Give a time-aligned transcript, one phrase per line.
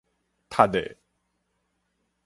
[0.49, 0.97] 窒咧